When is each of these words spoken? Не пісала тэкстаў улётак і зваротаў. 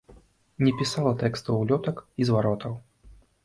Не 0.67 0.71
пісала 0.79 1.11
тэкстаў 1.25 1.61
улётак 1.67 2.03
і 2.21 2.31
зваротаў. 2.33 2.73